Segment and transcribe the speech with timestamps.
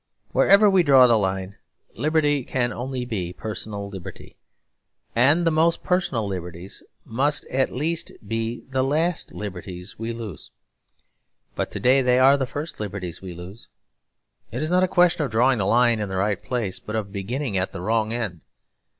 [0.31, 1.57] Wherever we draw the line,
[1.93, 4.35] liberty can only be personal liberty;
[5.15, 10.49] and the most personal liberties must at least be the last liberties we lose.
[11.53, 13.67] But to day they are the first liberties we lose.
[14.51, 17.11] It is not a question of drawing the line in the right place, but of
[17.11, 18.41] beginning at the wrong end.